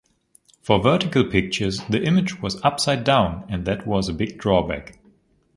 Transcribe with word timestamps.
For 0.63 0.81
vertical 0.81 1.23
pictures, 1.23 1.81
the 1.87 2.01
image 2.01 2.41
was 2.41 2.59
upside 2.63 3.03
down, 3.03 3.45
and 3.47 3.65
that 3.65 3.85
was 3.85 4.09
a 4.09 4.13
big 4.13 4.39
drawback. 4.39 4.97